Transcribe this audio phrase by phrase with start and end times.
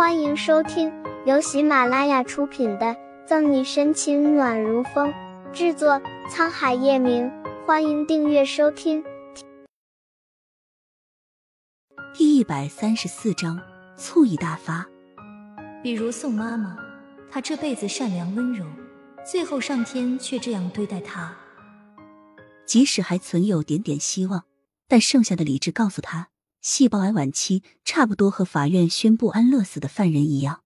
[0.00, 0.90] 欢迎收听
[1.26, 2.86] 由喜马拉雅出品的
[3.26, 5.12] 《赠你深情暖如风》，
[5.52, 7.30] 制作沧海夜明。
[7.66, 9.04] 欢迎订阅收听。
[12.14, 13.60] 第一百三十四章，
[13.94, 14.88] 醋意大发。
[15.82, 16.78] 比如宋妈妈，
[17.30, 18.64] 她这辈子善良温柔，
[19.30, 21.36] 最后上天却这样对待她。
[22.64, 24.44] 即使还存有点点希望，
[24.88, 26.28] 但剩下的理智告诉他。
[26.60, 30.62] 细胞癌晚期，差不多和法院宣布安乐死的犯人一样。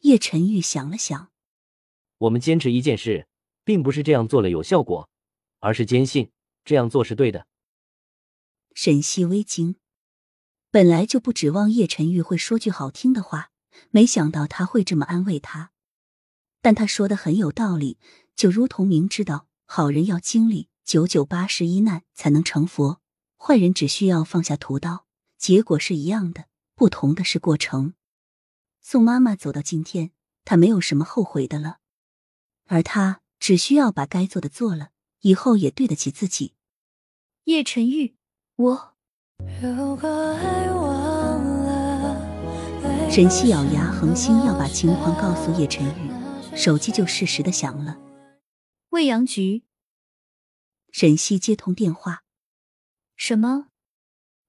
[0.00, 1.30] 叶晨玉想了想，
[2.18, 3.28] 我们坚持一件事，
[3.64, 5.10] 并不是这样做了有效果，
[5.60, 6.30] 而是坚信
[6.64, 7.46] 这样做是对的。
[8.74, 9.76] 沈西微惊，
[10.70, 13.50] 本来就不指望叶晨玉会说句好听的话，
[13.90, 15.70] 没想到他会这么安慰他。
[16.62, 17.98] 但他说的很有道理，
[18.34, 23.02] 就如同明知道好人要经历九九八十一难才能成佛。
[23.46, 25.04] 坏人只需要放下屠刀，
[25.36, 27.92] 结果是一样的，不同的是过程。
[28.80, 30.12] 宋妈妈走到今天，
[30.46, 31.76] 她没有什么后悔的了，
[32.64, 36.54] 而她只需要把该做的做了，以后也对得起自己。
[37.44, 38.16] 叶晨玉，
[38.56, 38.94] 我。
[43.10, 48.00] 沈西咬牙，恒心要把情况告诉叶晨玉，手机就适时的响了。
[48.88, 49.64] 未央局。
[50.92, 52.23] 沈西接通电话。
[53.16, 53.68] 什么？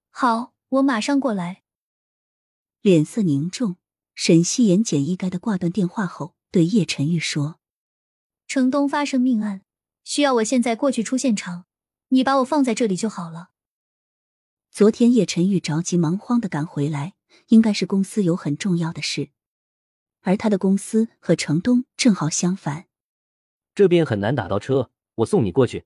[0.09, 1.63] 好，我马上过来。
[2.81, 3.77] 脸色凝重，
[4.13, 7.59] 沈西言简意赅的挂断电话后，对叶晨玉说
[8.47, 9.61] ：“城东发生命案，
[10.03, 11.65] 需要我现在过去出现场，
[12.09, 13.49] 你把我放在这里就好了。”
[14.71, 17.15] 昨天叶晨玉着急忙慌的赶回来，
[17.47, 19.29] 应该是公司有很重要的事，
[20.21, 22.87] 而他的公司和城东正好相反，
[23.73, 25.85] 这边很难打到车，我送你过去。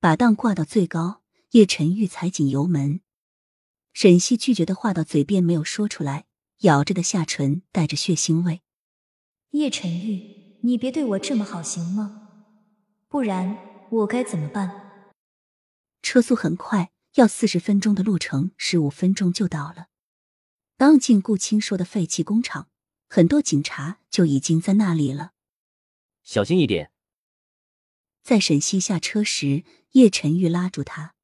[0.00, 1.22] 把档挂到最高。
[1.52, 3.00] 叶晨玉踩紧油门，
[3.94, 6.26] 沈西拒绝的话到嘴边没有说出来，
[6.58, 8.60] 咬着的下唇带着血腥味。
[9.52, 12.28] 叶晨玉，你别对我这么好行吗？
[13.08, 15.14] 不然我该怎么办？
[16.02, 19.86] 车速很快，要四十分钟的路程，十五分钟就到了。
[20.76, 22.68] 刚进顾青说的废弃工厂，
[23.08, 25.32] 很多警察就已经在那里了。
[26.22, 26.92] 小心一点。
[28.22, 31.14] 在沈西下车时，叶晨玉拉住他。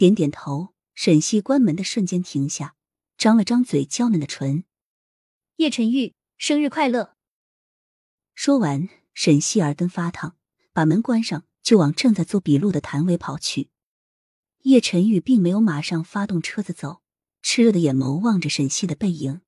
[0.00, 2.74] 点点头，沈西关门的瞬间停下，
[3.18, 4.64] 张了张嘴，娇嫩的唇。
[5.56, 7.18] 叶晨玉，生日快乐！
[8.34, 10.38] 说完，沈西耳根发烫，
[10.72, 13.68] 把门关上，就往正在做笔录的谭维跑去。
[14.62, 17.02] 叶晨玉并没有马上发动车子走，
[17.42, 19.42] 炽热的眼眸望着沈西的背影。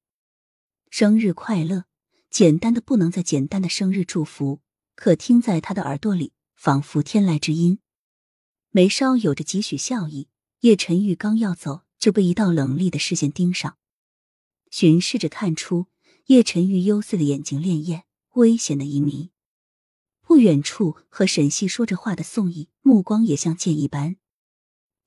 [0.91, 1.87] 生日快乐！
[2.29, 4.61] 简单的不能再简单的生日祝福，
[4.97, 7.79] 可听在他的耳朵里，仿佛天籁之音，
[8.69, 10.29] 眉梢有着几许笑意。
[10.63, 13.79] 叶晨玉刚要走，就被一道冷厉的视线盯上。
[14.71, 15.89] 巡视着看出
[16.27, 19.33] 叶晨玉幽邃的眼睛潋滟，危险的一迷。
[20.21, 24.15] 不远处和沈西说着话的宋义，目光也像剑一般，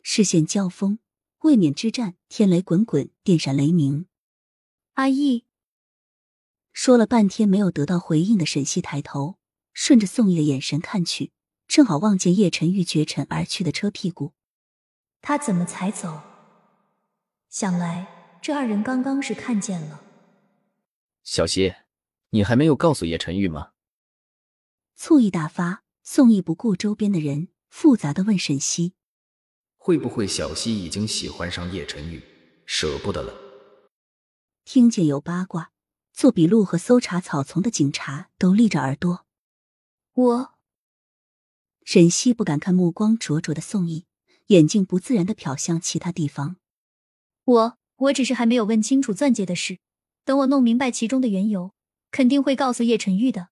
[0.02, 1.00] 视线交锋，
[1.44, 4.08] 卫冕之战，天雷滚滚，电闪雷鸣。
[4.96, 5.46] 阿义
[6.74, 9.38] 说了半天没有得到回应的沈西抬头，
[9.72, 11.32] 顺着宋义的眼神看去，
[11.66, 14.34] 正好望见叶晨玉绝尘而去的车屁股。
[15.28, 16.22] 他怎么才走？
[17.50, 20.04] 想来这二人刚刚是看见了。
[21.24, 21.74] 小溪，
[22.30, 23.72] 你还没有告诉叶晨玉吗？
[24.96, 28.94] 醋意大发，宋义不顾周边的人，复杂的问沈西
[29.78, 32.22] ：“会不会小溪已经喜欢上叶晨玉，
[32.68, 33.34] 舍不得了？”
[34.64, 35.72] 听见有八卦，
[36.14, 39.26] 做笔录和搜查草丛的警察都立着耳朵。
[40.14, 40.54] 我，
[41.84, 44.06] 沈西不敢看目光灼灼的宋义。
[44.48, 46.58] 眼睛不自然的瞟向其他地方。
[47.44, 49.80] 我我只是还没有问清楚钻戒的事，
[50.24, 51.74] 等我弄明白其中的缘由，
[52.12, 53.50] 肯定会告诉叶晨玉的。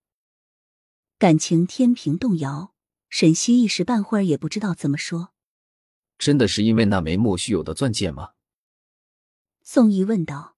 [1.18, 2.74] 感情天平动摇，
[3.10, 5.34] 沈西一时半会儿也不知道怎么说。
[6.18, 8.32] 真的是因为那枚莫须有的钻戒吗？
[9.62, 10.56] 宋毅问道。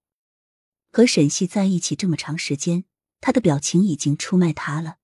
[0.91, 2.85] 和沈西在一起这么长时间，
[3.19, 4.97] 他的表情已经出卖他了。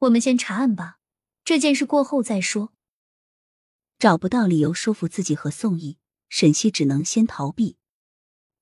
[0.00, 0.98] 我们先查案吧，
[1.44, 2.72] 这件事过后再说。
[3.98, 5.96] 找不到理由说服自己和宋义，
[6.28, 7.78] 沈西只能先逃避。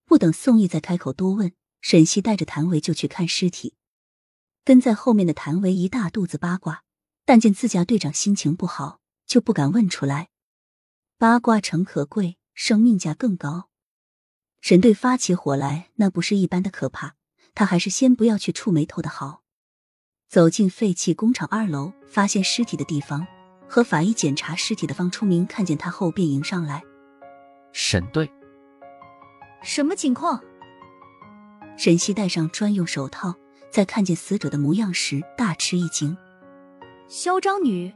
[0.05, 3.75] 不等宋义再开口多问，沈西带着谭维就去看尸体。
[4.65, 6.85] 跟在后面的谭维一大肚子八卦，
[7.25, 10.31] 但见自家队长心情不好，就不敢问出来。
[11.19, 13.71] 八卦诚可贵，生命价更高。
[14.61, 17.17] 沈队发起火来，那不是一般的可怕。
[17.55, 19.43] 他还是先不要去触眉头的好。
[20.29, 23.27] 走进废弃工厂二楼，发现尸体的地方。
[23.75, 26.81] 和法医检查尸体的方初明看见他后，便迎上来。
[27.73, 28.31] 沈队，
[29.65, 30.41] 什么情况？
[31.77, 33.35] 沈西戴上专用手套，
[33.73, 36.17] 在看见死者的模样时大吃一惊。
[37.09, 37.93] 嚣张女，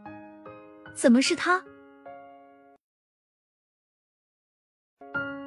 [0.96, 1.62] 怎么是她？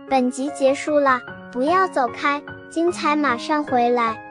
[0.10, 1.20] 本集结束了，
[1.52, 4.31] 不要走开，精彩马上回来。